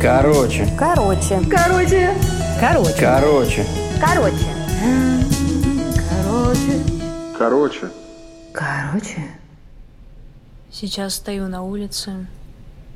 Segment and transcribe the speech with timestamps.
[0.00, 0.68] Короче.
[0.78, 1.40] Короче.
[1.50, 2.14] Короче.
[2.60, 2.96] Короче.
[3.00, 3.66] Короче.
[4.00, 4.46] Короче.
[6.10, 6.82] Короче.
[7.38, 7.90] Короче.
[8.52, 9.30] Короче.
[10.70, 12.26] Сейчас стою на улице,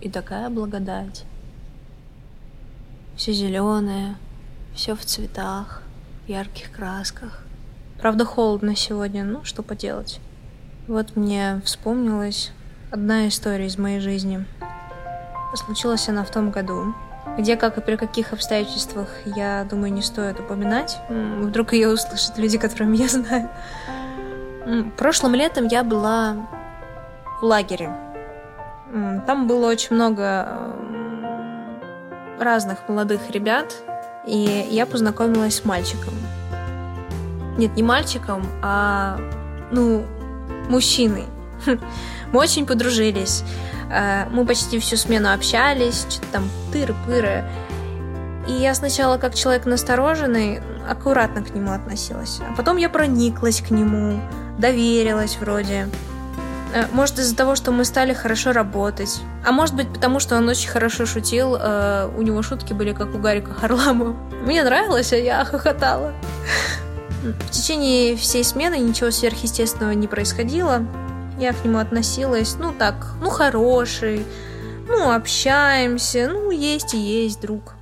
[0.00, 1.24] и такая благодать.
[3.16, 4.16] Все зеленое,
[4.74, 5.82] все в цветах,
[6.26, 7.42] в ярких красках.
[8.00, 10.20] Правда, холодно сегодня, ну что поделать.
[10.86, 12.52] Вот мне вспомнилась
[12.90, 14.44] одна история из моей жизни.
[15.54, 16.94] Случилась она в том году,
[17.38, 20.98] где, как и при каких обстоятельствах, я думаю, не стоит упоминать.
[21.08, 23.50] Вдруг ее услышат люди, которыми я знаю.
[24.96, 26.36] Прошлым летом я была
[27.40, 27.90] в лагере.
[29.26, 30.74] Там было очень много
[32.38, 33.74] разных молодых ребят,
[34.26, 36.14] и я познакомилась с мальчиком.
[37.56, 39.18] Нет, не мальчиком, а,
[39.72, 40.04] ну,
[40.68, 41.24] мужчиной.
[42.32, 43.42] Мы очень подружились.
[43.90, 47.44] Э, Мы почти всю смену общались, что-то там тыры-пыры.
[48.48, 52.40] И я сначала, как человек настороженный, аккуратно к нему относилась.
[52.50, 54.20] А потом я прониклась к нему,
[54.58, 55.88] доверилась вроде.
[56.74, 59.20] Э, Может, из-за того, что мы стали хорошо работать.
[59.46, 61.56] А может быть, потому что он очень хорошо шутил.
[61.60, 64.14] э, У него шутки были, как у Гарика Харламова.
[64.44, 66.12] Мне нравилось, а я хохотала.
[67.22, 70.82] В течение всей смены ничего сверхъестественного не происходило.
[71.38, 74.26] Я к нему относилась, ну так, ну хороший,
[74.88, 77.74] ну общаемся, ну есть и есть друг.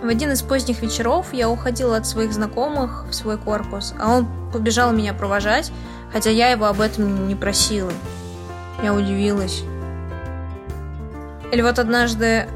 [0.00, 4.28] В один из поздних вечеров я уходила от своих знакомых в свой корпус, а он
[4.52, 5.72] побежал меня провожать,
[6.12, 7.92] хотя я его об этом не просила.
[8.82, 9.62] Я удивилась.
[11.52, 12.48] Или вот однажды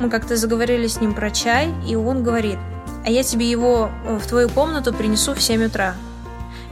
[0.00, 2.58] мы как-то заговорили с ним про чай, и он говорит,
[3.04, 5.94] а я тебе его э, в твою комнату принесу в 7 утра.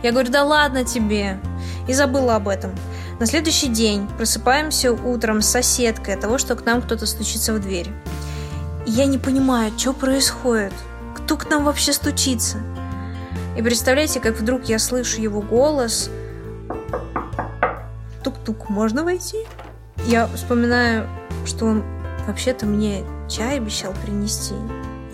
[0.06, 1.40] Я говорю, да ладно тебе.
[1.88, 2.70] И забыла об этом.
[3.18, 7.60] На следующий день просыпаемся утром с соседкой от того, что к нам кто-то стучится в
[7.60, 7.90] дверь.
[8.86, 10.72] И я не понимаю, что происходит.
[11.16, 12.58] Кто к нам вообще стучится?
[13.56, 16.08] И представляете, как вдруг я слышу его голос.
[18.22, 19.38] Тук-тук, можно войти?
[20.06, 21.08] Я вспоминаю,
[21.44, 21.82] что он
[22.28, 24.54] вообще-то мне чай обещал принести.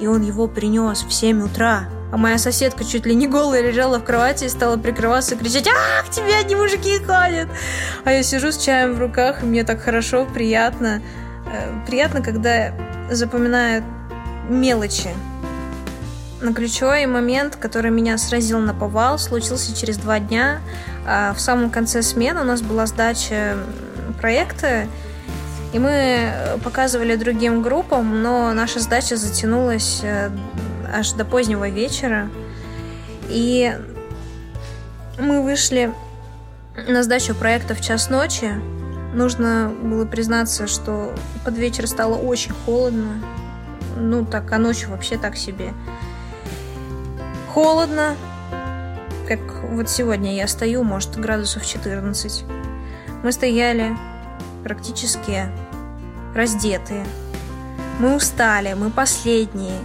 [0.00, 1.88] И он его принес в 7 утра.
[2.12, 5.66] А моя соседка чуть ли не голая лежала в кровати и стала прикрываться и кричать
[5.66, 7.48] «Ах, тебе одни мужики ходят!»
[8.04, 11.00] А я сижу с чаем в руках, и мне так хорошо, приятно.
[11.46, 12.74] Э, Приятно, когда
[13.10, 13.82] запоминаю
[14.50, 15.08] мелочи.
[16.42, 20.60] Но ключевой момент, который меня сразил на повал, случился через два дня.
[21.06, 23.56] А В самом конце смены у нас была сдача
[24.20, 24.86] проекта,
[25.72, 30.30] и мы э, показывали другим группам, но наша сдача затянулась э,
[30.92, 32.28] аж до позднего вечера.
[33.28, 33.76] И
[35.18, 35.92] мы вышли
[36.88, 38.52] на сдачу проекта в час ночи.
[39.14, 41.14] Нужно было признаться, что
[41.44, 43.22] под вечер стало очень холодно.
[43.96, 45.72] Ну, так, а ночью вообще так себе.
[47.48, 48.16] Холодно.
[49.28, 52.44] Как вот сегодня я стою, может, градусов 14.
[53.22, 53.96] Мы стояли
[54.64, 55.46] практически
[56.34, 57.06] раздетые.
[58.00, 59.78] Мы устали, мы последние.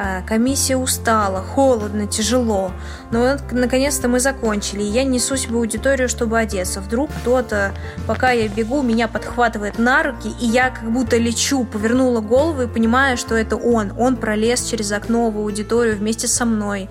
[0.00, 2.70] А, Комиссия устала, холодно, тяжело.
[3.10, 4.82] Но вот наконец-то мы закончили.
[4.82, 6.80] И я несусь в аудиторию, чтобы одеться.
[6.80, 7.72] Вдруг кто-то,
[8.06, 12.66] пока я бегу, меня подхватывает на руки, и я как будто лечу, повернула голову и
[12.68, 13.92] понимаю, что это он.
[13.98, 16.88] Он пролез через окно в аудиторию вместе со мной.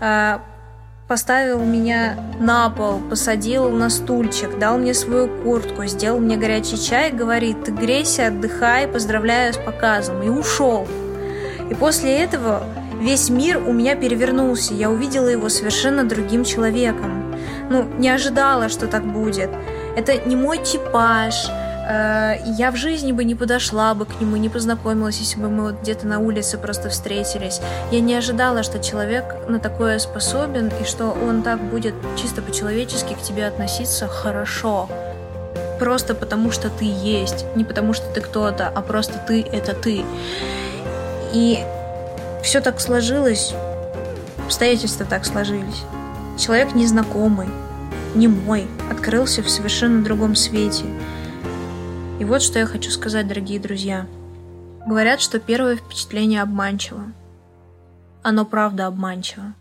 [0.00, 0.40] А,
[1.08, 7.12] Поставил меня на пол, посадил на стульчик, дал мне свою куртку, сделал мне горячий чай,
[7.12, 10.88] говорит, ты грейся, отдыхай, поздравляю с показом, и ушел.
[11.70, 12.62] И после этого
[13.00, 14.74] весь мир у меня перевернулся.
[14.74, 17.34] Я увидела его совершенно другим человеком.
[17.70, 19.50] Ну, не ожидала, что так будет.
[19.96, 21.48] Это не мой типаж.
[21.88, 25.62] Э, Я в жизни бы не подошла бы к нему, не познакомилась, если бы мы
[25.62, 27.60] вот где-то на улице просто встретились.
[27.90, 33.14] Я не ожидала, что человек на такое способен, и что он так будет чисто по-человечески
[33.14, 34.88] к тебе относиться хорошо.
[35.78, 37.44] Просто потому, что ты есть.
[37.54, 40.04] Не потому, что ты кто-то, а просто ты— это ты.
[41.32, 41.64] И
[42.42, 43.52] все так сложилось,
[44.44, 45.82] обстоятельства так сложились.
[46.38, 47.48] Человек незнакомый,
[48.14, 50.84] не мой, открылся в совершенно другом свете.
[52.18, 54.06] И вот что я хочу сказать, дорогие друзья.
[54.86, 57.02] Говорят, что первое впечатление обманчиво.
[58.22, 59.54] Оно правда обманчиво.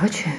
[0.00, 0.32] 合群